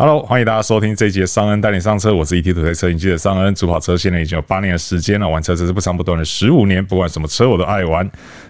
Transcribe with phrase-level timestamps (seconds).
[0.00, 8.08] Hello，欢迎大家收听这一集的尚恩带你上车，我是 ET 土车车影记的尚恩，主跑车现在已经有八年的时间了，玩车这是不长不短的十五年，不管什么车我都爱玩。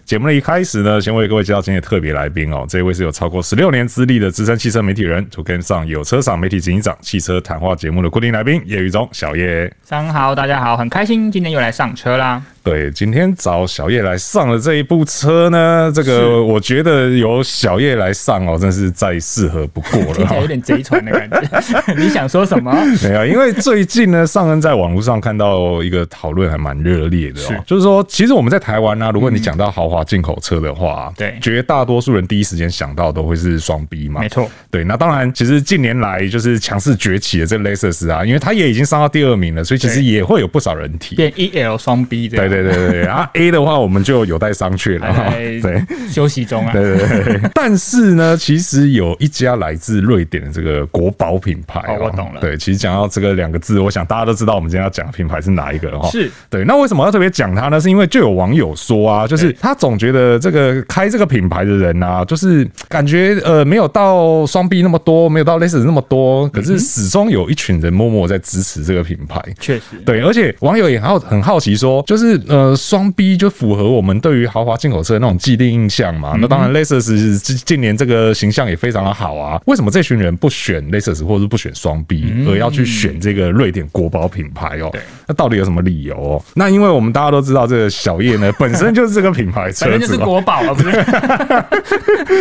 [0.09, 9.71] 节目的一开始呢，先为各位介绍今天的特别来宾哦，这位是有超过十六年资历的资深汽车媒体人，就跟上有车赏媒体执行长汽车谈话节目的固定来宾叶宇中小叶。
[9.87, 12.43] 上午好，大家好，很开心今天又来上车啦。
[12.63, 21.63] 对，今天找小叶来上了这一部车呢，这个我觉得由小叶来上哦，真是再适合不过了，听起来有点贼船的感觉。
[21.97, 22.75] 你想说什么？
[23.03, 34.49] 没有，因为最近呢，上恩在网络上看到一个讨论还蛮热烈的哦，就是说，其实我们在台湾呢，如果你讲到豪华进口车的话，对，绝大多数人第一时间想到都会是双 B 嘛，没错。
[34.71, 42.37] 对，那当然，其实近年来就是强势崛起的这个 Lexus 啊，因为它也已经上到第二名了，所以其实也会有不少人提变 EL 双 B 的。
[42.37, 43.29] 对对对对啊。
[43.35, 45.31] A 的话，我们就有待商榷了哈。
[45.63, 46.73] 对，休息中啊。
[46.73, 47.41] 对对对。
[47.55, 51.81] 但是呢，其实有一家来自瑞典的这个国宝品牌。
[51.89, 52.41] 哦，我懂了。
[52.41, 56.09] 对，其实讲到这个两个字，我想大家都知道我们今天要讲的品牌是哪一个哈。
[56.11, 56.31] 是。
[56.51, 57.81] 对，那为什么要特别讲它呢？
[57.81, 69.41] 是因为就有网友说啊，就是他总觉得这个开这个品牌的人啊，就是感觉呃没有到双 B 那么多，没有到 Lexus 那么多，可是始终有一群人默默在支持这个品牌。
[69.59, 69.97] 确实。
[70.05, 73.39] 对，而且网友也好很好奇说，就是呃双 B。
[73.39, 76.37] 就符合我们对于豪华进口车的那种既定印象嘛？
[76.41, 79.63] 那当然，Lexus 近年这个形象也非常的好啊。
[79.67, 84.93] 为什么这群人不选 Lexus 或者是不选双 B，而要去选这个瑞典国宝品牌哦？
[85.29, 86.43] 那到底有什么理由哦？
[86.55, 90.91] 那因为我们大家都知道，这个小叶呢 本身就是这个品牌车子，就是国宝啊，不是？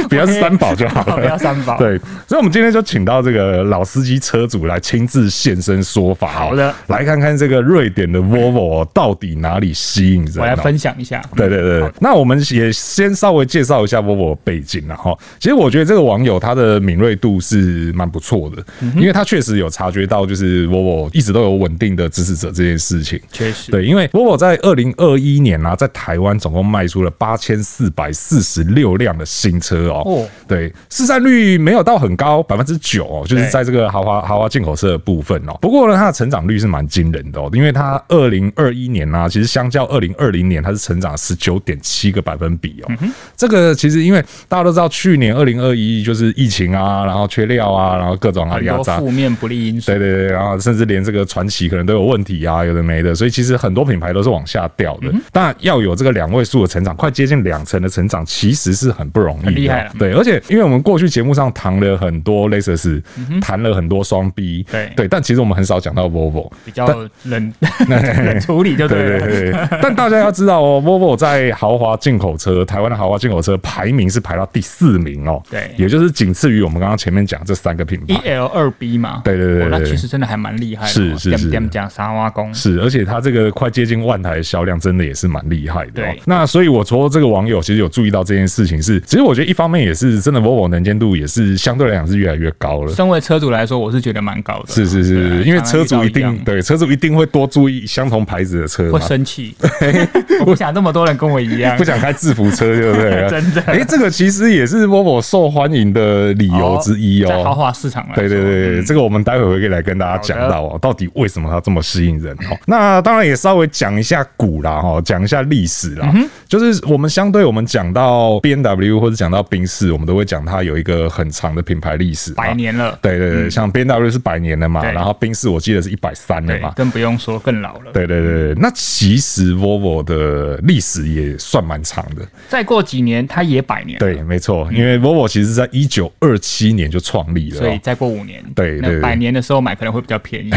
[0.09, 1.77] 不要是三宝就好了，不要三宝。
[1.77, 6.27] 对，所以我们今天就请到这个老司机车主来亲自现身说法。
[6.27, 10.37] 好的，来看看这个瑞典的 Volvo 到底哪里吸引人？
[10.39, 11.21] 我来分享一下。
[11.35, 15.15] 对对对，那我们也先稍微介绍一下 Volvo 背景了哈。
[15.39, 18.63] 其实我觉得这个网友他的敏锐度是蛮不错的，
[18.95, 23.19] 因为他确实有察觉到，就是 Volvo 一直都有稳定的支持者这件事情。
[23.31, 30.27] 确实，对，因为 Volvo 在二零二一年啊，在台湾总共卖出了八千四百四十六辆的新车哦。
[30.47, 35.57] 对，市占率没有到很高，百分之九哦，就是在这个豪华豪华进口车的部分哦。
[35.61, 42.91] 不过呢，它的成长率是蛮惊人的哦，因为它二零二一年啊，其实相较二零二零年，它是成长十九点七个百分比哦。
[43.35, 49.87] 这个其实因为大家都知道，去年二零二一就是疫情啊，然后缺料啊，然后各种啊压榨，负面不利因素。
[49.87, 55.11] 对对对，然后甚至连这个传奇可能都有问题啊，有的没的，所以其实很多品牌都是往下掉的。
[55.31, 59.51] 但要有这个两位数的成长，快接近两成的成长，其实是很不容易的。
[59.51, 59.91] 厉害了。
[59.97, 63.01] 对，而且因为我们过去节目上谈了很多 Lexus，
[63.41, 66.87] 谈了很多双 B，对对，但其实我们很少讲到 Volvo，比较
[67.23, 67.53] 冷
[67.87, 69.27] 冷处理就对了。
[69.27, 69.51] 对。
[69.81, 75.41] 但大家要知道哦， Volvo 在豪华进口车，台湾的豪华进口车排名是排到第四名哦。
[75.49, 78.13] 对，也就是仅次于我们刚刚前面讲这三个品牌。
[78.13, 79.21] 一 L 二 B 嘛。
[79.23, 80.89] 对对对，对，那其实真的还蛮厉害的。
[80.91, 81.67] 是是是。
[81.69, 82.53] 讲沙挖工。
[82.53, 85.91] 是，而且它这个快接近万台的销量，真的也是蛮厉害的。
[85.91, 86.21] 对。
[86.25, 92.93] 那所以我说这个网友其实有注意到这件事情，是其实我觉得一方面也是真的，Volvo 能见度也是相对来讲是越来越高了。
[92.93, 94.73] 身为车主来说，我是觉得蛮高的。
[94.73, 98.91] 是是是，因为车主一定对车主一定会多注意相同牌子的车。
[98.91, 99.55] 会生气。
[100.39, 101.75] 我不想那么多人跟我一样。
[101.77, 103.27] 不想开制服车，对不对？
[103.29, 107.27] 真的，哎，这个其实也是 Volvo 受欢迎的理由之一哦。
[107.27, 112.57] 在豪华市场来说，对对对，这个我们待会会可以来跟大家讲到哦，到底为什么它这么吸引人哦。
[112.65, 116.13] 那当然也稍微讲一下古啦哈，讲一下历史啦。
[116.47, 122.97] 就是我们相对我们讲到 B N W 或者讲到宾士，我们都会讲它有一个很长的品牌历史，百年了。
[123.01, 127.91] 对对对，像 B N W 是百年了嘛，然后宾士我记得是一百三了嘛，更不用说更老了。
[127.93, 132.25] 对对对，那其实 Volvo 的历史也算蛮长的。
[132.47, 133.99] 再过几年，它也百年。
[133.99, 140.51] 对，没错，因为 Volvo 其实在一九二七年就创立了，所以再过五年，对对，百年的时候买可能会比较便宜，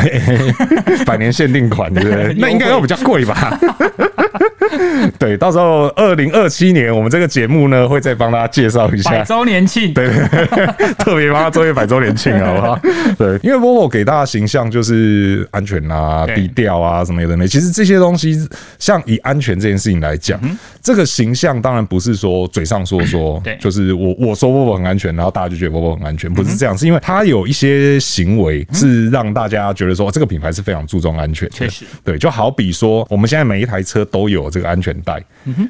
[1.05, 2.35] 百年限定款，对不对？
[2.39, 3.59] 那应该要比较贵吧？
[5.21, 10.09] 对，到时候二零二七年，我们这个节目呢会再帮大家介绍一下百周年庆，对，
[10.99, 12.81] 特别帮他做一个百周年庆，好不好？
[13.19, 17.47] 对，因为 Volvo 给大家形象就是安全啊、低调啊什么的。
[17.47, 20.41] 其实这些东西，像以安全这件事情来讲，
[20.82, 31.54] 这个形象当然不是说嘴上说说，对，就是我我说 Volvo 很安全，然后大家就觉得 Volvo 很安全，不是这样，是因为它有一些行为是让大家觉得说这个品牌是非常注重安全的。
[31.54, 35.10] 确实，对，就好比说我们现在每一台车都有这个安全带。
[35.10, 35.21] 带，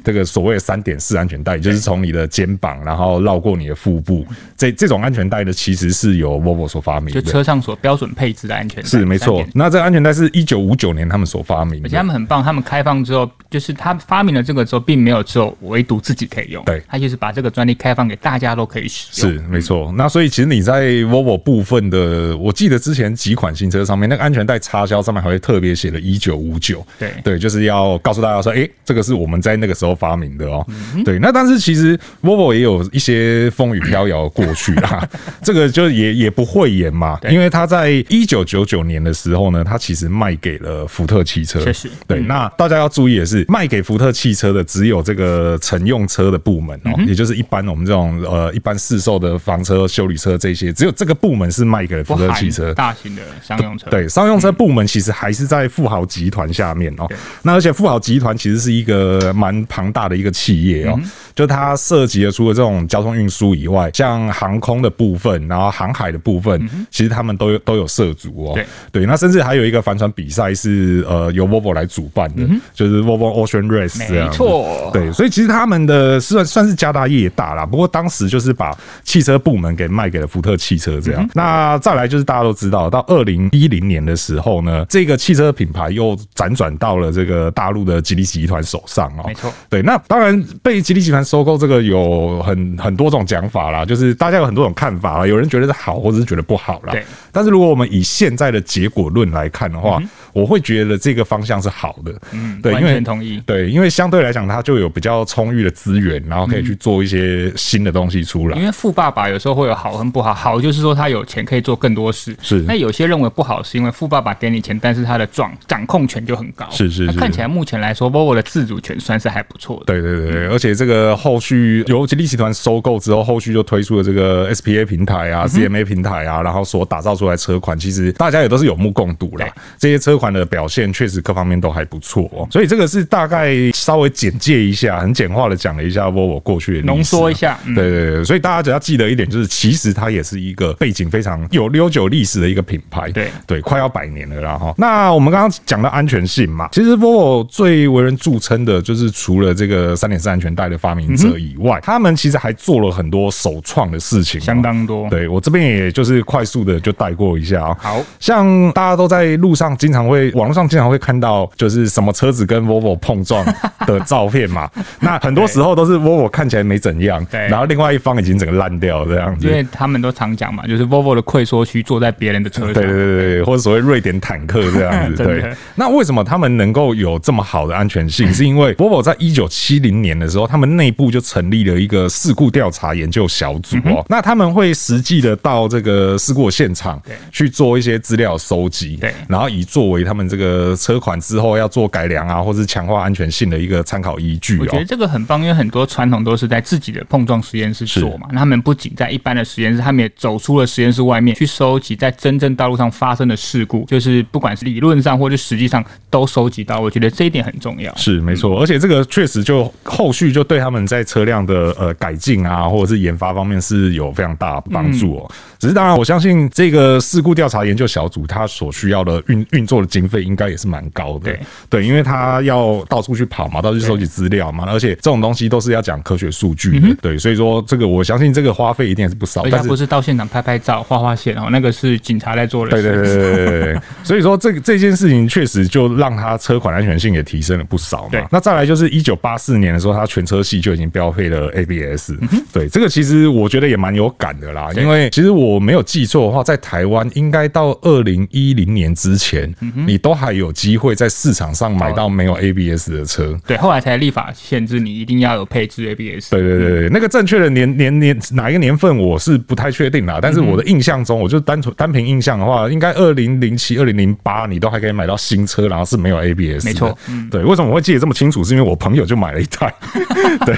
[0.03, 4.23] 这个所谓的三点式安全带，就是从你的肩膀，然后绕过你的腹部，
[4.55, 8.87] 这这种安全带呢，其实是由 Volvo 所发明的，就车上所标准配置的安全带。
[8.87, 9.43] 是没错。
[9.55, 19.33] 那这个安全带是一九五九年他们所发明的，而且他们很棒，他们开放之后，就是他发明了这个之后，并没有只有唯独自己可以用，对，他就是把这个专利开放给大家都可以使用。
[19.33, 19.91] 是没错。
[19.97, 27.11] 那所以其实你在 Volvo 部分的，我记得之前几款新车上面，那个安全带插销上面还会特别写了一九五九，对。
[27.23, 31.03] 对，就是要告诉大家说，哎、欸，这个是我们在那个时候发明的哦、喔嗯。
[31.03, 35.07] 对，那但是其实 Volvo 也有一些风雨飘摇过去啦，
[35.43, 42.19] 这个就也也不讳言嘛，因为他在一九九九年的时候呢，他其实卖给了福特汽车，确实，对。
[42.21, 57.11] 那大家要注意的是，卖给福特汽车的只有这个乘用车的部门哦、喔，也就是一般我们这种呃一般市售的房车、修理车这些，只有这个部门是卖给了福特汽车，大型的商用车，对，商用车部门其实还是在富豪集团下面哦、喔。
[57.43, 60.99] 那而且富豪集团其实是一个蛮庞大的一个企业哦、喔，
[61.35, 68.59] 就它涉及了除了这种交通运输以外，像航空的部分，然后航海的部分，其实他们都有都有涉足哦。
[68.91, 73.99] 对，那甚至还有一个帆船比赛是呃由 Volvo 来主办的，就是 Volvo Ocean Race。
[73.99, 77.65] 没错，对，所以其实他们的算算是家大业大啦。
[77.65, 81.29] 不过当时就是把汽车部门给卖给了福特汽车这样。
[81.33, 89.23] 那再来就是大家都知道，到二零一零年的时候呢，这个汽车品牌又辗转到了这个大陆的吉利集团手上哦。
[89.27, 96.91] 没错，对，那当然被吉利集团收购这个有很很多种讲法啦，就是大家有很多种看法啦，有人觉得是好，或者是觉得不好啦。
[96.91, 108.57] 对，但是如果我们以现在的结果论来看的话，嗯我会觉得这个方向是好的，嗯，对，因为同意，对，因为相对来讲，它就有比较充裕的资源，然后可以去做一些新的东西出来。
[108.57, 112.59] 因为富爸爸有时候会有好跟不好，好就是说他有钱可以做更多事，是。
[112.67, 117.19] 那有些认为不好，是因为富爸爸给你钱，但是他的掌掌控权就很高，是是是。
[117.19, 119.85] 看起来目前来说，Volvo 的自主权算是还不错的。
[119.85, 129.47] 对对对对，而且这个后续由吉利集团收购之后，后续就推出了这个 SPA 平台啊、CMA 平台啊，然后所打造出来车款，其实大家也都是有目共睹啦。
[129.77, 143.29] 这些车款的表现确实各方面都还不错哦，所以这个是大概稍微简介一下，很简化的讲了一下 Volvo 过去的浓缩一下，对对对，所以大家只要记得一点，就是其实它也是一个背景非常有悠久历史的一个品牌，对。
[143.47, 144.73] 对，快要百年了啦哈。
[144.77, 155.09] 那我们刚刚讲到安全性嘛，其实 Volvo 最为人著称的就是除了这个三点式安全带的发明者以外，他们其实还做了很多首创的事情，相当多。
[155.09, 158.01] 对，我这边也就是快速的就带过一下啊，好。
[158.19, 160.51] 像大家都在路上经常会网络。
[160.51, 163.41] 上经常会看到就是什么车子跟 Volvo 碰撞
[163.87, 164.69] 的照片嘛，
[164.99, 169.47] 那很多时候都是 Volvo 看起来没怎样，对，然后另外一方已经整个烂掉这样子。
[169.47, 175.23] 因为他们都常讲嘛，就是 Volvo 的溃缩区坐在别人的车上，对对对对，或者所谓瑞典坦克这样子。
[175.25, 178.31] 对，那为什么他们能够有这么好的安全性？
[178.33, 184.05] 是因为 Volvo 在一九七零年的时候，他们内部就成立了一个事故调查研究小组哦。
[184.09, 187.01] 那他们会实际的到这个事故现场
[187.31, 190.41] 去做一些资料收集，对，然后以作为他们这个。
[190.41, 194.59] 个车款之后要做改良啊，或是强化安全性的一个参考依据。
[194.59, 198.27] 我觉得这个很棒，因为很多传统都是在自己的碰撞实验室做嘛。
[198.31, 206.79] 那他们不仅在一般的实验室，他们也走出了实验室外面去收集在真正道路上发生的事故，就是不管是理论上或者实际上都收集到。
[206.79, 207.95] 我觉得这一点很重要。
[207.95, 215.31] 是没错，而且这个确实就后续就对他们在车辆的呃改进啊，或者是研发方面是有非常大帮助哦。
[215.59, 221.39] 只是当然，我相信这个事故调查研究小组它所需要的运运作的经费应该也是蛮高的，对
[221.69, 229.43] 对，因为他要到处去跑嘛，到处去收集资料嘛，而且这种东西都是要讲科学数据的，对，所以说这个我相信这个花费一定也是不少。
[229.51, 232.71] 但是不是到现场拍拍照、画画线哦，那个是警察在做的。
[232.71, 238.19] 对对对对对对， 所以说这个这件事情确实就让他车款安全性也提升了不少嘛。
[238.31, 242.13] 那再来就是一九八四年的时候，他全车系就已经标配了 ABS，
[242.53, 249.53] 对，这个其实我觉得也蛮有感的啦，因为其实我没有记错的话，在台湾应该到二零一零年之前，
[249.87, 250.51] 你都还有。
[250.61, 256.29] 机会在市场上买到没有 ABS 的车，对，后来才立法限制你一定要有配置 ABS。
[256.29, 266.65] 对对对对，那个正确的年年年哪一个年份我是不太确定啦，但是我的印象中，我就单纯单凭印象的话，应该二零零七、二零零八你都还可以买到新车，然后是没有 ABS。
[266.65, 266.95] 没错，
[267.31, 268.43] 对，为什么我会记得这么清楚？
[268.43, 269.73] 是因为我朋友就买了一台，
[270.45, 270.55] 对，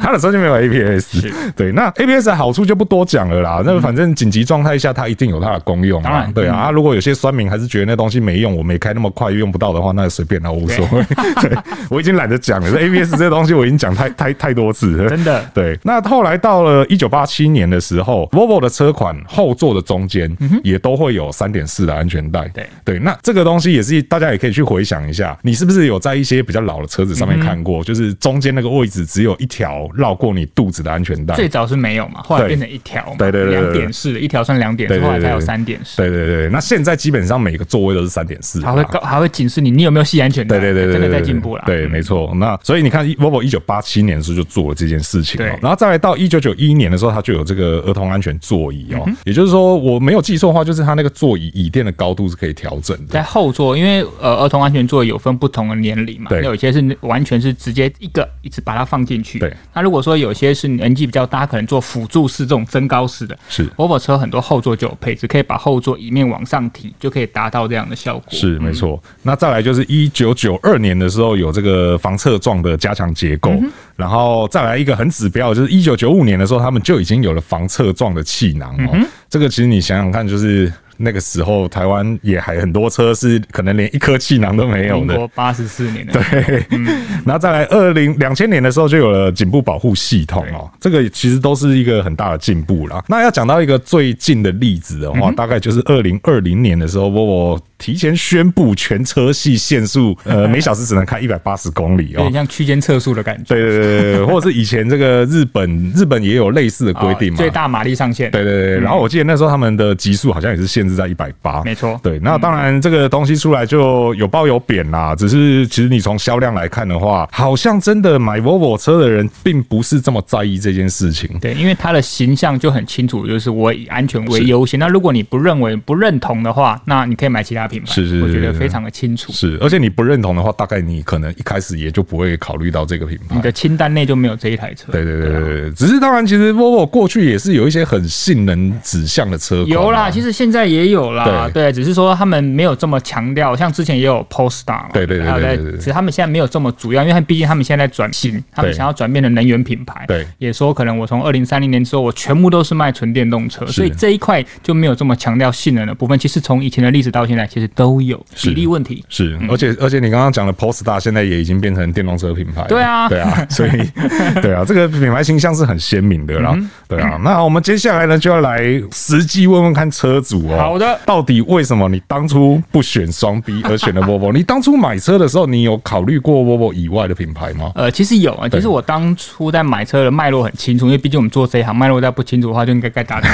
[0.00, 1.26] 他的车就没有 ABS。
[1.54, 6.28] 对，那 ABS 的好处就不多讲了啦，那反正紧急状态下它一定有它的功用啊。
[6.34, 9.44] 对啊，如果有些酸民还是觉得那东西没用，我没开那么快用。
[9.44, 11.04] 用不到的话，那就随便了，我无所谓。
[11.42, 11.52] 对，
[11.90, 12.70] 我已经懒得得讲了。
[12.94, 15.44] 这 ABS 这个东西我已经讲太太太多次了，真的。
[15.52, 22.48] 对，那后来到了一九八七年的时候，Volvo 的车款后座的中间也都会有三点四的安全带。
[22.48, 31.34] 对对，那这个东西也是大家也可以去回想一下，你是不是有在一些比较老的车子上面看过，就是中间那个位置只有一条绕过你肚子的安全带。
[31.34, 35.96] 最早是没有嘛，后来变成一条，对对对，两点式的，一条算两点，后来才有三点式。
[35.96, 40.58] 对对对，那现在基本上每个座位都是三点四，还会告还会警示你，你有没有系安全带？
[40.58, 41.62] 对对对，真的在进步了。
[41.66, 42.32] 对，没错。
[42.36, 53.12] 那所以你看，Volvo 一九八七年的时候就做了这件事情，对，然后再来到一九九一年的时候，它就有这个儿童安全座椅哦，也就是说我没有记错的话，就是它那个座椅椅垫的高度是可以调整的。
[53.12, 59.38] 在后座，因为呃儿童安全座椅有分不同的年龄嘛，对，有些是完全是直接一个一直把它放进去。
[59.38, 68.24] 对，那如果说有些是年纪比较大，可能做辅助式这种增高式的，是 Volvo 车很多后座就有配置，可以把后座椅面往上提，就可以达到这样的效果。
[68.30, 69.02] 是没错。
[69.22, 73.52] 那再来就是一九九二年的时候有这个防侧撞的加强结构，
[73.96, 78.98] 然后再来一个很指标，就是一九九五年的时候他们就已经有了防侧撞的气囊哦。
[79.28, 80.72] 这个其实你想想看，就是。
[80.96, 85.06] 那个时候，台湾也还很多车是可能连一颗气囊都没有的。
[85.06, 86.12] 民国八十四年的。
[86.12, 86.86] 对，嗯、
[87.26, 93.02] 然后再来二零两千年的时候就有了颈部保护系统哦，这个其实都是一个很大的进步啦。
[93.08, 103.54] 那要讲到一个最近的例子的话，大概就是二零二零年的时候，Volvo 提前宣布全车系限速， 呃，每小时只能开一百八十公里哦，有点像区间测速的感觉。
[103.54, 108.30] 对对对对，或者是以前这个日本日本也有类似的规定嘛，最大马力上限。
[108.30, 110.84] 对对对，然后我记得那时候他们的极速好像也是限。
[110.88, 111.98] 制在一百八，没错。
[112.02, 115.14] 对，那当然这个东西出来就有褒有贬啦。
[115.16, 121.38] 只是其实你从销量来看的话，好像真的买 Volvo 车的人并不是这么在意这件事情。
[121.40, 124.78] 对，因为它的形象就很清楚，就是我以安全为优先。
[124.78, 127.92] 那如果你不认为、不认同的话，那你可以买其他品牌。
[127.92, 129.32] 是是，我觉得非常的清楚。
[129.32, 133.34] 是，而且你不认同的话，大概你可能一开始也就不会考虑到这个品牌。
[133.34, 134.92] 你的清单内就没有这一台车。
[134.92, 135.70] 对对对对对。
[135.72, 139.64] 只是当然，其实 Volvo 过去也是有一些很性能指向的车。
[139.66, 141.50] 有啦，其实现在也有啦。
[141.52, 156.18] 对，只是说他们没有这么强调，像之前也有 Polestar 嘛，对对对对对，其实他们现在没有这么主要，因为毕竟他们现在在转型，他们想要转变成能源品牌，对，也说可能我从二零三零年之后，我全部都是卖纯电动车，所以这一块就没有这么强调性能的部分。
[156.18, 159.04] 其实从以前的历史到现在，其实都有比例问题。
[159.08, 163.70] 是，而且而且你刚刚讲的 Polestar 现在也已经变成电动车品牌，对啊， 对啊，所以
[164.42, 166.58] 对啊，这个品牌形象是很鲜明的啦，
[166.88, 167.16] 对啊。
[167.22, 168.60] 那我们接下来呢，就要来
[168.92, 171.44] 实际问问看车主哦，好的，到底。
[171.44, 174.32] 为什么你当初不选双 B 而选了 Volvo？
[174.34, 177.70] 你当初买车的时候，你有考虑过 Volvo 以外的品牌吗？
[177.74, 178.48] 呃，其实有啊。
[178.48, 183.30] 其实我当初在买车的脉络很清楚，因为毕竟我们做这一行，脉络再不清楚的话，就应该该打电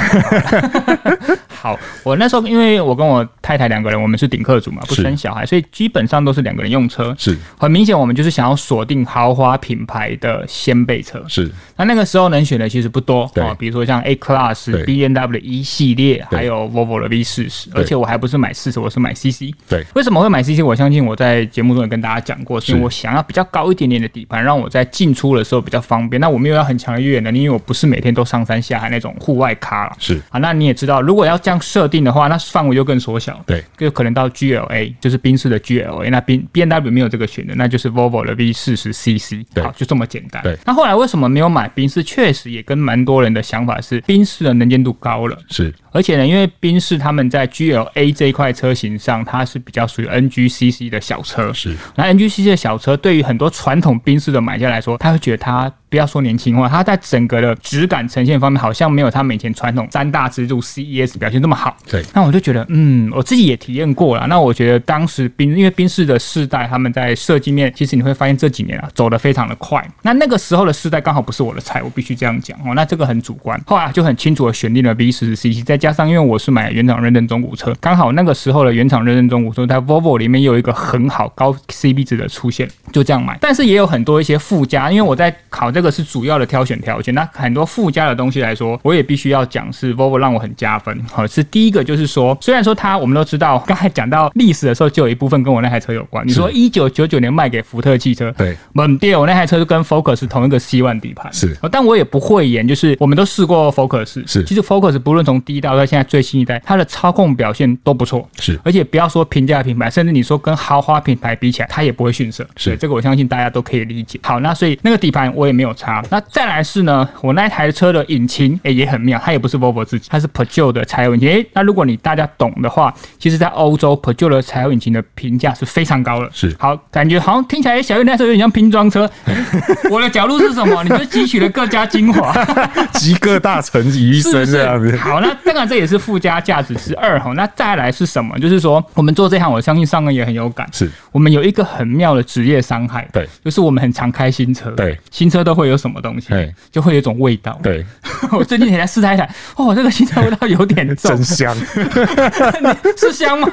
[1.60, 7.14] 好，我那时候因为我跟我太太两个人，我们是顶客族嘛，不生小孩，所以基本上都是两个人用车。
[7.18, 11.22] 是，很明显我们就是想要锁定豪华品牌的掀背车。
[11.28, 19.52] 是，那那个时候能选的其实不多啊，比如说像 A Class、B N W 一系列，还有 Volvo 的 V 四十，而且我还不是买四十，我是买 CC。
[19.68, 20.62] 对，为什么会买 CC？
[20.64, 26.18] 我相信我在节目中也跟大家讲过，是因为我想要比较高一点点的底盘，让我在进出的时候比较方便。
[26.18, 29.92] 那我没有要很强的越野能力，因为我不是每天都上山下海那种户外咖了。
[29.98, 33.42] 是啊，那你也知道，如果要这样设定的话，那范围就更缩小。
[33.44, 36.08] 对，就可能到 GLA，就是宾士的 GLA。
[36.08, 39.44] 那宾 BMW 没有这个选的，那就是 Volvo 的 V 四十 CC。
[39.52, 40.40] 对，好，就这么简单。
[40.44, 42.04] 对，那后来为什么没有买宾士？
[42.04, 45.36] 确实也跟蛮多人的想法是，宾士的能见度高了。
[45.48, 45.74] 是。
[45.90, 51.52] 而且呢，因为宾士他们在 GLA 这一块车型上，它是比较属于 NGCC 的小车。
[51.52, 55.72] 是，那 NGCC 的小车对于很多传统宾士的买家来说，他会觉得它。
[55.90, 61.76] 不要说年轻化，它在整个的质感呈现方面，好像没有他们以前传统三大支柱 CES 表现这么好。
[61.90, 64.24] 对，那我就觉得，嗯，我自己也体验过了。
[64.28, 69.84] 那我觉得当时宾，因为宾士的世代，他们在设计面，其实你会发现这几年啊，走得非常的快。
[70.02, 72.72] 那那个时候的世代刚好不是我的菜，我必须这样讲哦。
[72.76, 73.60] 那这个很主观。
[73.66, 83.36] 后来就很清楚的选定了 V40CC，再加上因为我是买原厂认证中古车，刚好那个时候的原厂认证中古车在 Volvo 里面有一个很好高 CB 值的出现，就这样买。
[83.40, 85.79] 但是也有很多一些附加，因为我在考这个。
[85.80, 90.94] 这个是主要的挑选条件，那很多附加的东西来说，我也必须要讲是 Volvo 让我很加分。
[91.10, 96.22] 好，是第一个就是说，虽然说它我们都知道，刚才讲到历史的时候，就有一部分跟我那台车有关。
[96.28, 101.56] 你说一九九九年卖给福特汽车，对，猛爹，我那台车就跟 Focus 同一个 C 万底盘，是。
[101.72, 104.44] 但我也不会言，就是我们都试过 Focus，是。
[104.44, 108.60] 其实 Focus 不论从第一代到现在最新一代，它的操控表现都不错，是。
[108.62, 112.46] 而且不要说平价品牌，甚至你说跟豪华品牌比起来，它也不会逊色。
[112.54, 112.76] 是。
[112.76, 114.20] 这个我相信大家都可以理解。
[114.22, 115.69] 好，那所以那个底盘我也没有。
[115.70, 116.02] 有差。
[116.10, 121.30] 那再来是呢，我那台车的引擎哎、欸、也很妙，它也不是 Volvo 自己，它是 Peugeot 的柴油引擎。
[121.30, 126.28] 哎，那如果你大家懂的话，其实在欧洲 Peugeot 的柴油引擎的评价是非常高的。
[126.32, 129.08] 是，好，感觉好像听起来小月那时候有点像拼装车。
[129.90, 130.82] 我的角度是什么？
[130.82, 132.32] 你就汲取了各家精华，
[132.94, 134.96] 集各大成于一身这样子。
[134.96, 137.32] 好，那当然这也是附加价值之二哈。
[137.34, 138.38] 那再来是什么？
[138.38, 140.68] 就是说我们做这行，我相信上个也很有感。
[140.72, 143.08] 是我们有一个很妙的职业伤害。
[143.12, 144.70] 对，就是我们很常开新车。
[144.72, 146.28] 对，新车都会有什么东西？
[146.28, 147.58] 对，就会有一种味道。
[147.62, 147.84] 对，
[148.32, 151.56] 我最近也在试它一台， 哦，这个新车味道有点重，真香，
[152.96, 153.48] 是香吗？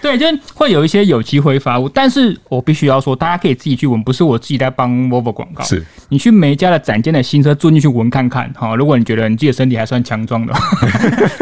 [0.00, 1.88] 对，就会有一些有机挥发物。
[1.88, 5.64] 但是我必须要说，大家可以自己去闻，不是我自己在帮 Volvo 广告。
[5.64, 10.52] 是你去每一家的展间的新车坐进去闻看看，哈，如果你觉得你自己的身体还算强壮的，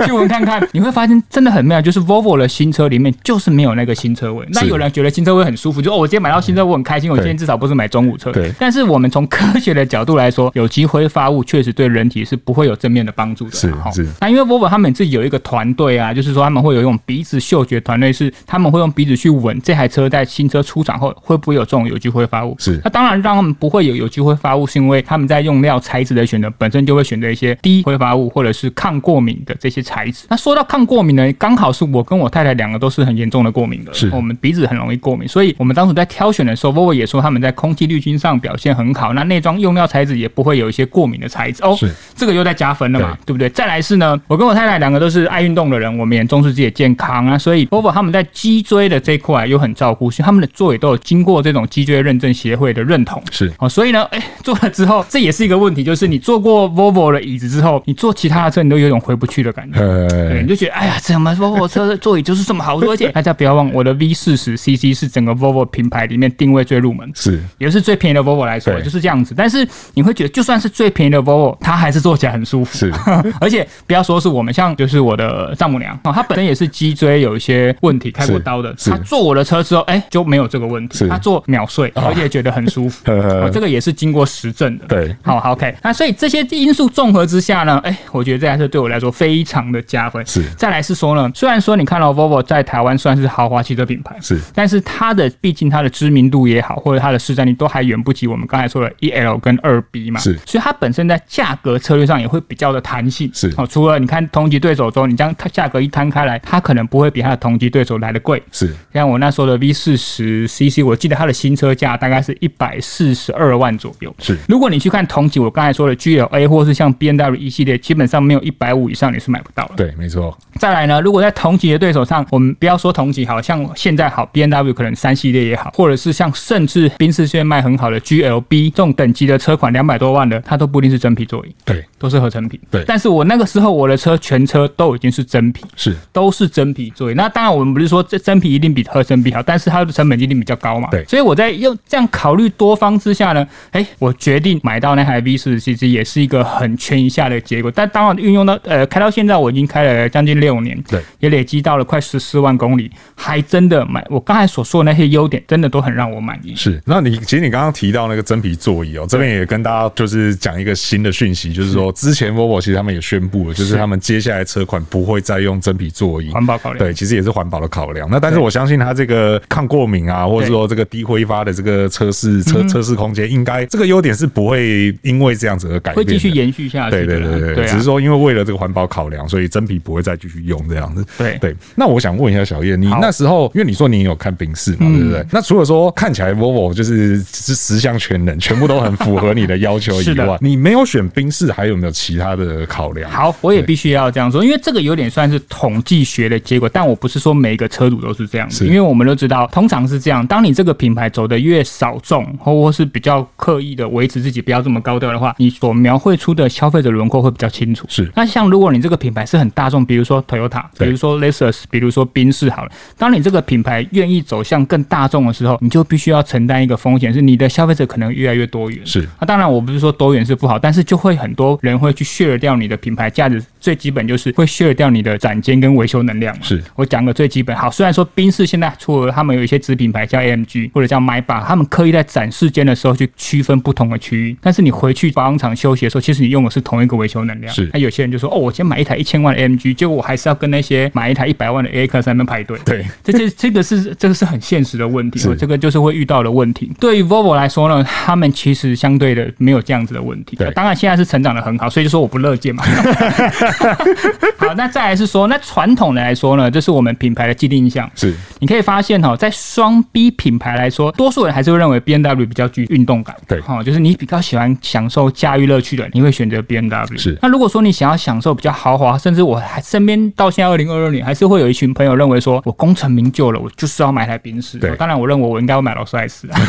[0.06, 4.46] 去闻看看，你会发现真的很妙，就是 Volvo 的新车里面就是没有那个新车味。
[4.50, 8.30] 那有人觉得新车味很舒服，就哦，我今天买到新车，我很开心，我今天至少不是买中午车。
[8.30, 8.52] 对。
[8.60, 13.52] 但是我们从科学的角度来说，有机挥发物确实对人体是不会有正面的帮助的。
[13.52, 14.06] 是是。
[14.20, 22.54] 那因为 Volvo 他们自己有一个团队啊，就是说他们会有一种鼻子嗅觉团队，是他们会用鼻子去闻这台车在新车出厂后会不会有这种有机挥发物。
[22.58, 22.78] 是。
[22.84, 30.26] 那当然让他们不会有有机挥发物，是因为他们在用料材质的选择本身就会选择一些低挥发物或者是抗过敏的这些材质。
[30.28, 41.76] 那说到抗过敏呢，刚好是我跟我太太两个都是很严重的过敏的，是我们鼻子很容易过敏，所以我们当时在挑选的时候，Volvo 也说他们在空气滤芯上表现很好，那内装用料材质也不会有一些过敏的材质哦。
[41.78, 43.48] 是这个又在加分了嘛，对，对不对？
[43.50, 53.22] 再来是呢，我跟我太太两个都是爱运动的人，我们也重视自己的健康啊，所以 Volvo 他们在脊椎的这一块又很照顾，所以他们的座椅都有经过这种脊椎认证协会的认同。
[53.30, 59.78] 是哦，所以呢，哎，坐了之后，这也是一个问题，就是你坐过 Volvo 的椅子之后，你坐其他的车，你都有一种回不去的感觉，
[60.08, 62.92] 对，你就觉得哎呀，怎么 Volvo 车的座椅就是这么好坐？
[62.92, 69.34] 而且大家不要忘，我的 V 四十 CC 是整个 Volvo 品牌里面定位最入门，是也是最便宜的 Volvo 来说，就是这样子。
[69.36, 72.78] 但是你会觉得，就算是最便宜的 Volvo，它还是坐起来很舒服。
[72.78, 72.92] 是，
[73.40, 78.72] 而且不要说是我们，像就是我的丈母娘啊，她本身也是脊椎有一些问题，开过刀的。
[78.84, 83.02] 她坐我的车之后，哎，就没有这个问题，她坐秒睡，而且觉得很舒服。
[83.52, 84.86] 这个也是经过实证的。
[84.86, 85.74] 对，好，OK。
[85.82, 90.24] 那所以这些因素综合之下呢，哎，我觉得这台车对我来说非常的加分。
[90.24, 100.20] 是，再来是说呢，虽然说你看到 Volvo 在台湾算是豪华汽车品牌，是，但是它的毕竟它的知名度也好，或者它的市占率都还远不及我们刚才说的一 L 跟二 B 嘛。
[100.20, 103.30] 是，所以它本身在价格策略上也会比较的弹性。
[103.32, 108.42] 是，哦，除了你看同级对手中，你将它价格一摊开来，它可能不会比它的同级对手来的贵。
[108.50, 114.14] 是，像我那时候的 V 四十 CC，我记得它的新车价大概是一百四十二万左右。
[114.18, 119.74] 是，如果你去看同级，我刚才说的 GLA 或是像 B N W 一系列，基本上没有一百五以上你是买不到的。
[119.76, 120.36] 对，没错。
[120.56, 132.60] 再来呢，如果在同级的对手上，我们不要说同级，好像现在好 B N W 可能三系列也好，或者是像甚至宾士现在卖很好的 GLB 这种等级的车款，两百多万的，它都不一定是真皮座椅，对，都是合成皮。
[132.70, 137.14] 对，但是我那个时候我的车全车都已经是真皮，是都是真皮座椅。
[137.14, 140.88] 那当然我们不是说这真皮一定比合成皮好，但是它的成本一定比较高嘛。
[140.90, 147.70] 对，所以我在用这样考虑多方之下呢，哎，我决定买到那台 V 四十 CC 也是一个很权宜下的结果。
[147.74, 156.54] 但当然运用到呃开到现在，我已经开了将近六年，对，也累积到了快十四万公里，还真的买我刚才所说的那些优点，真的都很让我满意。
[156.54, 166.78] 是，那你其实你刚刚提到那个真皮座椅哦，这边也跟大家就是讲一个新的讯息，就是说之前 Volvo 其实他们也宣布了，就是他们接下来车款不会再用真皮座椅，环保考量。
[166.78, 168.08] 对，其实也是环保的考量。
[168.10, 177.04] 那但是我相信它这个抗过敏啊，或者说这个低挥发的这个车室车车室空间，应该这个优点是不会因为这样子而改变，会继续延续下去。
[177.04, 181.04] 对对对对，只是说因为为了这个环保考量，所以真皮不会再继续用这样子。
[181.18, 181.38] 对。
[181.40, 185.26] 对，那我想问一下小叶，你那时候因为你说你有看宾士嘛，对不对？
[185.30, 193.10] 那除了说看起来 Volvo 就是是十项全能，全部都很符合你的要求 以外，你没有选宾士，还有没有其他的考量？
[193.10, 207.84] 好，我也必须要这样说，因为这个有点算是统计学的结果，但我不是说每一个车主都是这样子，因为我们都知道，通常是这样，当你这个品牌走的越少众，或是比较刻意的维持自己不要这么高调的话，你所描绘出的消费者轮廓会比较清楚。
[207.88, 218.78] 是，那像如果你这个品牌是很大众，比如说 Toyota，比如说 Lexus，比如说宾士好了，当你这个品牌愿意走向更大众的时候，你就必须要承担一个风险，是你的消费者可能越来越多元。
[218.86, 226.32] 是，那当然我不是说多元是不好，但是就会很多人会去 share 掉你的品牌价值，最基本就是会 share 掉你的展间跟维修能量。
[226.42, 227.54] 是，我讲个最基本。
[227.56, 233.82] 好，虽然说宾士现在除了他们有一些子品牌叫 AMG 或者叫迈巴，他们刻意在展示间的时候去区分不同。
[233.92, 237.52] 的区域，但是你回去保养厂休息的时候，其实你用的是同一个维修能量。
[237.52, 242.56] 是，那有些人就说，哦，我先买一台一千万的 AMG，结果我还是要跟那些买一台一百万的 AX 在那边排队。
[242.64, 246.70] 对，这这这个是这个是很现实的问题，是这个就是会遇到的问题。
[246.78, 250.34] 对于 Volvo 来说呢，他们其实相对的没有这样子的问题。
[250.34, 252.64] 对，当然现在是成长的很好，所以就说我不乐见嘛。
[254.36, 257.88] 好，那再来是说，那传统的来说呢，这是我们品牌的既定印象。
[257.94, 263.14] 是，你可以发现哈，在双 B 品牌来说，多数人还是会认为 BMW 比较具运动感。
[263.28, 266.98] 对，哈，就是你比较喜欢享受驾驭乐趣的，你会选择 BMW。
[266.98, 274.58] 是，那如果说你想要享受比较豪华，甚至我还身边到现在二零二二年，还是会有一群朋友认为说，我功成名就了，我就是要买台宾士。
[274.58, 276.40] 对，当然我认为我应该要买劳斯莱斯啊。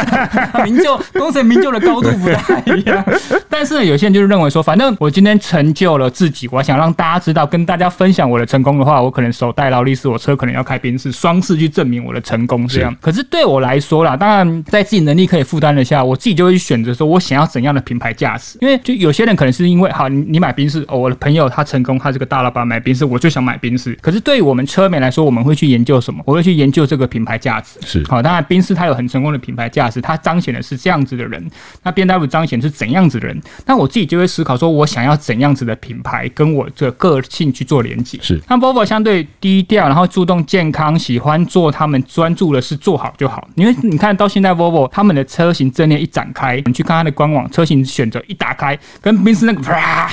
[0.64, 3.04] 名就功成名就的高度不太一样，
[3.48, 12.66] 但是呢，有些人就是认为说，反正我今天成就了自己，我想让大家知道，跟大家分享我的成功的话，我可能手戴劳力士，我车可能要开宾士，双次去证明我的成功。
[12.68, 18.58] 这样，可是对我来说啦，当然在自己能力可以负担的下，我自己就会去选择说，我想要怎样的品牌价值。
[18.60, 23.96] 因为就有些人可能是因为，好，你你买宾士，哦，我的朋友他成功，他是个大老板买宾士，我就想买宾士。
[24.00, 26.22] 可是对于我们车迷来说，我们会去研究什么？
[26.26, 27.78] 我会去研究这个品牌价值。
[27.84, 31.44] 是，好，当然宾士它有很成功的品牌价值，它彰显的是这样子的人。
[31.82, 33.38] 那 BMW 彰显是怎样子的人？
[33.66, 38.18] 那我自己就会思考说，我想要怎样子的品牌跟我这个性去做连接。
[38.22, 43.46] 是，那 Volvo 相对低调，然后注重健康，喜欢做他们专注的事，做好就好。
[43.56, 50.08] 因为你看到现在 Volvo 他们的车型阵列一展开，你去看它的官网，车型选择一打开，跟宾士那个 啪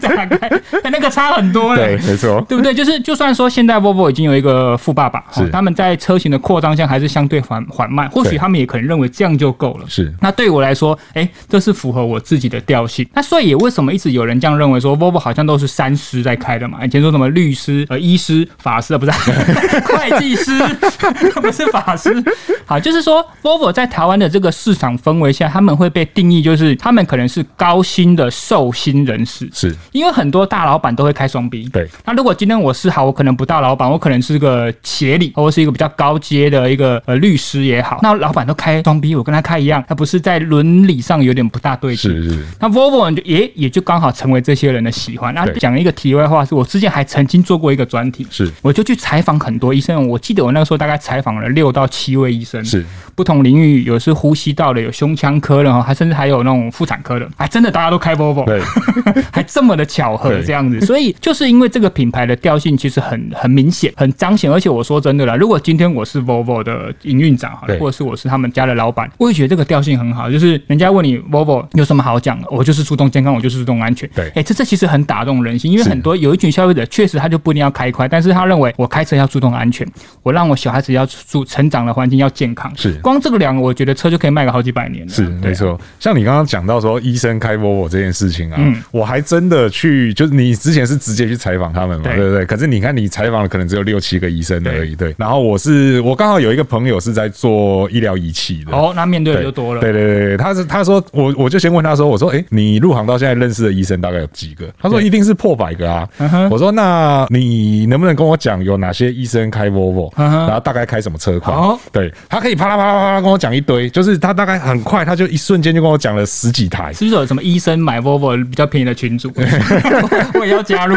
[0.00, 0.50] 打开，
[0.90, 1.84] 那个差很多了。
[1.84, 2.72] 对，没错，对不对？
[2.72, 9.86] 就是就算说现在 Volvo 已经有一个富爸爸，是他们在车型的扩张上还是相对缓缓慢，或许他们也可能认为这样就够了。
[9.88, 13.06] 是，那对我来说，哎，这是符合我自己的调性。
[13.14, 16.84] 那所以为什么一直有人这样认为说 Volvo 好像都是三师在开的嘛？
[16.84, 19.12] 以前说什么律师、呃医师、法师啊，不是
[19.86, 20.58] 会计师，
[21.40, 22.22] 不是法师。
[22.64, 31.68] 好，就是说 Volvo 在台湾的这个市场氛围下，他们会被定义就是他们可能是高薪的受薪人士，是因为很多大老板都会开双 B。
[31.68, 42.10] 对，那如果今天我是好，我可能不大老板，我可能是个协理，或者是一个比较高阶的一个呃律师也好，那老板都开双 B，我跟他开一样，他不是在伦理上有点不大对劲？
[42.10, 42.46] 是是。
[42.60, 45.34] 那 Volvo 就也也就刚好成为这些人的喜欢。
[45.34, 48.50] 那讲一个题外话，是我之前还曾经做过一个专题，是。
[48.62, 52.84] 我就去采访很多医生，我记得我那个时候大概采访了六到七位医生，是。
[53.14, 58.60] 不同领域，有是呼吸道的，有胸腔科的，还甚至还有那种妇产科的，哎真的大家都开 Volvo，对，
[59.32, 79.86] 还这么的巧合这样子，所以就是因为这个品牌的调性其实很很明显，很彰显，而且我说真的啦，如果今天我是 Volvo 的营运长，好了，或者是我是他们家的老板，我也觉得这个调性很好，就是人家问你 Volvo 有什么好讲的，我就是注重健康，我就是注重安全，对，哎，这这其实很打动人心，因为很多有一群消费者确实他就不一定要开快，但是他认为我开车要注重安全，
[80.22, 82.92] 我让我小孩子要住成长的环境要健康，是。
[83.02, 85.78] 光这个两个，我觉得车就可以卖个好几百年了，是没错。
[86.00, 92.16] 像你刚刚讲到说医生开 Volvo 这件事情啊，嗯，我还真的去，就是你之前是直接去采访他们嘛，对。
[92.16, 92.44] 不对？
[92.46, 95.14] 可是你看你采访的可能只有六七个医生而已，对。
[95.18, 104.66] 然后我是我刚好有一个朋友是在做医疗仪器的，哦，那面对的就多了，对对对，他是他说我我就先问他说，我说哎，你入行到现在认识的医生大概有几个？
[104.80, 106.08] 他说一定是破百个啊。
[106.50, 111.56] 我说那你能不能跟我讲有哪些医生开 Volvo，然后大概开什么车款？
[111.92, 119.32] 对，他可以啪啦啪啦啪啦跟我讲一堆，就是他大概很快他就一瞬间就跟我讲了十几台，是不是有什么医生买 Volvo 比较便宜的群组？
[120.38, 120.96] 我也要加入。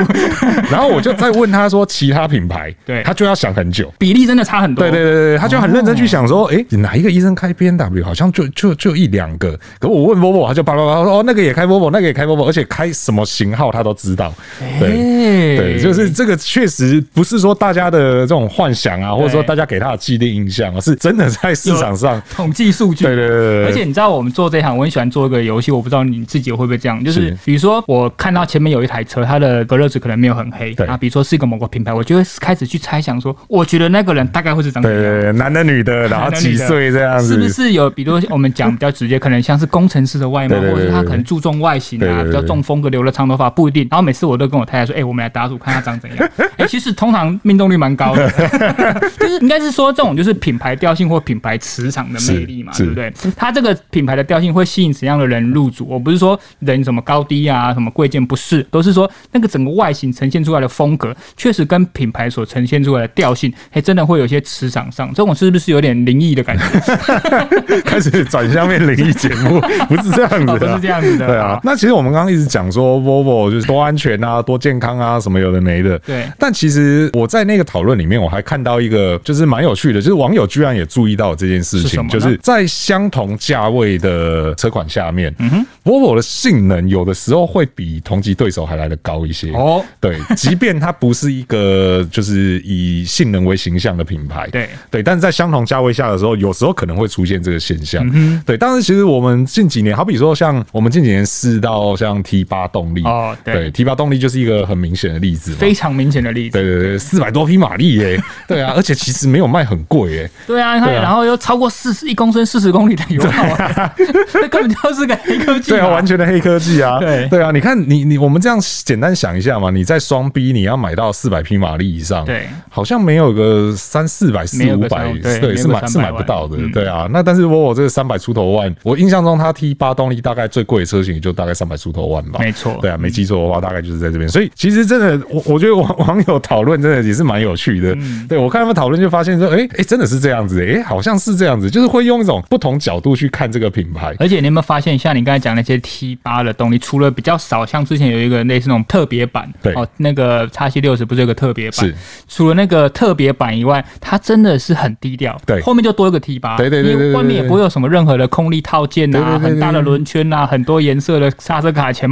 [0.72, 4.84] 然后我就再问他说其他品牌，对，他就要想很久，比例真的差很多。
[4.84, 9.58] 对对对对，他就很认真去想说，哎，哪一个医生开 BMW 好像就就就一两个。
[9.80, 14.34] 可我问 Volvo，他就啪啦啪啦说，哦，那个也开 Volvo，那个也开 Volvo，而且开什么型号他都知道。
[14.80, 23.06] 对对，就是这个确实不是说大家的这种幻想啊，或者说大家给他的既定印象，啊是真的在市场上统计数据。
[23.06, 23.66] 对对对。
[23.66, 35.04] 而且你知道我们做这行，我很喜欢做一个游戏，我不知道你自己会不会这样，就是比如说我看到前面有一台车，它的隔热纸可能没有很黑，啊，比如说是一个某个品牌，我就会开始去猜想说，我觉得那个人大概会是长什么样？
[35.04, 37.34] 对对对，男的女的，然后几岁这样子？
[37.34, 37.90] 是不是有？
[37.90, 43.88] 比如说我们讲比较直接，可能像是工程师的外貌，或者是他可能注重外形啊，比较重风格，留了长头发不一定。
[43.90, 46.30] 然后每次我都跟我太太说，哎，我们来打赌看他长怎样。
[46.58, 48.30] 哎，其实通常命中率蛮高的，
[49.18, 53.12] 就是应该是说这种就是品牌调性或品牌磁场的魅力嘛，对不对？
[53.38, 55.86] 他这个品牌的调性会吸引怎样的人入主？
[55.88, 67.80] 我不是说人什么高低啊，什么贵贱，不是，都是说那个整个外形呈现出来的风格，确实跟品牌所呈现出来的调性，哎，真的会有些磁场上，这种是不是有点灵异的感觉？
[67.86, 71.28] 开始转向面灵异节目，不是这样子的，不是这样子的。
[71.28, 75.98] 对啊，那其实我们刚刚一直讲说 Volvo 就是多安全啊，多健康啊，什么有的没的。
[76.00, 76.26] 对。
[76.38, 89.84] 但其实我在那个讨论里面，我还看到一个就是蛮有趣的，就是网友居然也注意到这件事情，就是在相同价位的车款下面，嗯哼，Volvo 的性能有的时候会比同级对手还来得高一些哦。
[90.00, 98.10] 对，即便它不是一个就是以性能为形象的品牌，对对，但是在相同价位下的时候，有时候可能会出现这个现象。
[98.14, 106.58] 嗯，对，但是其实我们近几年，好比说像我们近几年试到像 T 八动力哦，对，T 八动力就是一个很明显的例子，非常明显的例子。
[106.58, 110.32] 对对对，四百多匹马力耶， 对啊，而且其实没有卖很贵耶。
[110.48, 113.44] 对啊，你看，然后又超过四十一公升四十公里的油耗，
[114.34, 115.72] 那根本就是个黑科技。
[115.72, 117.00] 对啊，完全的黑科技啊。
[117.00, 126.58] 对对啊，你看你你我们这样简单想一下嘛，你在双 B 你要买到四百匹马力以上，对，好像没有个三四百四五百，对，是买是买不到的。
[126.74, 132.40] 对啊，那但是我我这个三百出头万，我印象中它 T 八动力大概最贵的车型也就大概三百出头万吧。
[132.40, 134.28] 没错，对啊，没记错的话大概就是在这边。
[134.28, 137.96] 所以其实真的，我我觉得网网友讨论真的也是蛮有趣的。
[138.28, 144.14] 对我看他们讨论就发现说，哎哎，真的是这样子，哎，好像是这样子，就是会用一种不同角度去看这个品牌。
[144.20, 151.86] 而且你有没有发现，像你刚才讲那些 T 八的动力，除了比较少，像之前有一个类似那种特别版，对哦，那个叉七六十不是有个特别版？
[151.86, 151.96] 是。
[152.28, 155.40] 除了那个特别版以外，它真的是很低调。
[155.46, 156.58] 对，后面就多一个 T 八。
[156.58, 162.10] 对对对，对，外面也不会有什么任何的空力套件啊，很大的轮圈啊，很多颜色的刹车卡钳，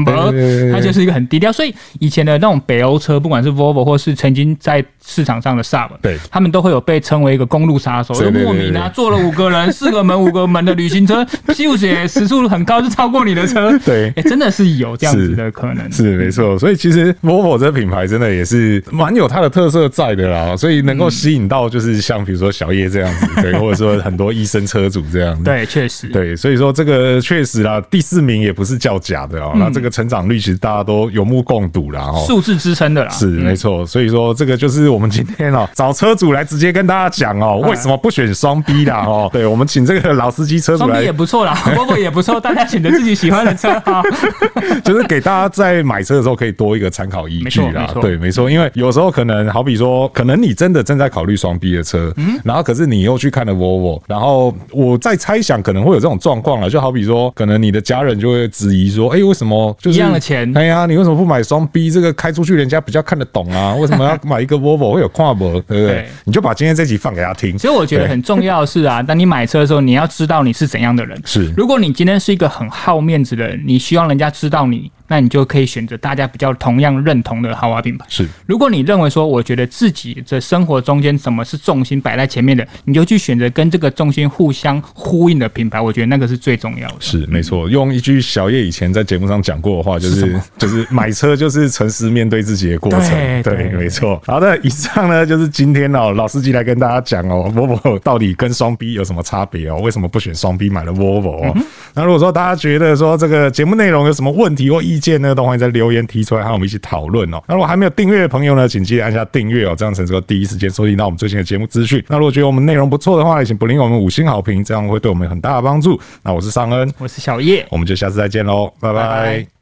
[0.72, 1.52] 它就是一个很低调。
[1.52, 13.78] 所以以前的那种北欧车，不管是 Volvo 或是曾经在市场上的 Saab，对，他们都会有被称为一个公路杀手，就莫名啊，坐了五个人，四个门五个门的旅行车，就是时速很高，就超过你的车。
[13.80, 15.92] 对，哎，真的是有这样子的可能。
[15.92, 25.44] 是没错，所以其实 Volvo 这个品牌真的也是蛮有它的特色在的啦，所以能够吸引到就是像比如说小叶这样子，对， 或者说很多医生车主这样子。
[25.44, 26.08] 对，确实。
[26.10, 29.54] 对，所以说这个确实啦，第四名也不是叫假的哦。
[29.56, 33.10] 那这个成长率其实大家都有目共睹啦，哦，数字支撑的啦。
[33.10, 39.04] 是没错，所以说这个就是我们今天哦找车主来直接跟大家讲哦，为什么不选双 B 啦？
[39.06, 44.02] 哦，对，我们请这个老司机车主来，双 B 也不错啦， Volvo 也不错，大家选择自己喜欢的车哈，
[44.84, 47.90] 就是给大家在买车的时候可以多一个参考依据啦。
[48.02, 60.52] 对，没错，因为有时候可能好比说，可能你真的正在考虑双 B 的车，嗯，然后可是你又去看了 Volvo，然后我在猜想可能会有这种状况了，就好比说，可能你的家人就会质疑说，哎，为什么就是一样的钱？
[60.58, 61.90] 哎呀，你为什么不买双 B？
[61.92, 63.76] 这个开出去人家比较看得懂啊？
[63.80, 65.52] 为什么要买一个 Volvo 会有跨博？
[65.62, 65.88] 对不对？
[65.88, 67.58] 对，你就把今天这集放给他听。
[67.58, 71.20] 其实我觉得很重要的是啊，当你买车的时候，你要知道你是怎样的人。
[71.26, 74.92] 是，如果你今天是一个很好面子的人，你希望人家知道你。
[75.10, 78.06] 那你就可以选择大家比较同样认同的豪华品牌。
[78.10, 85.80] 是，如果你认为说，我觉得自己的生活中间什么是重心摆在前面的，你就去选择跟这个重心互相呼应的品牌。
[85.80, 86.96] 我觉得那个是最重要的。
[87.00, 87.70] 是，没错。
[87.70, 93.44] 用一句小叶以前在节目上讲过的话，就是 就是买车就是诚实面对自己的过程。
[93.44, 94.22] 对，没错。
[94.26, 99.80] 好的，以上呢就是今天哦，老司机来跟大家讲哦，Volvo 到底跟双 B 有什么差别哦？
[99.82, 101.46] 为什么不选双 B 买了 Volvo？
[101.46, 101.64] 哦，嗯。
[101.94, 107.42] 那如果说大家觉得说这个节目内容有什么问题或意见，呢，都欢迎在留言提出来，和我们一起讨论哦。
[107.48, 112.04] 那如果还没有订阅的朋友呢，请记得按下订阅哦，这样才能够第一时间收听到我们最新的节目资讯。
[112.08, 115.97] 那如果觉得我们内容不错的话，也请不吝我们五星好评，这样会对我们很大的帮助。
[116.24, 119.02] 那我是尚恩，我是小叶，我们就下次再见喽，拜拜。
[119.02, 119.08] 拜
[119.44, 119.57] 拜。